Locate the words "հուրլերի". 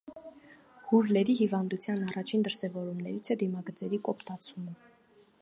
0.91-1.35